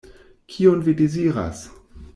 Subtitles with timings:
[0.53, 1.65] Kion vi deziras?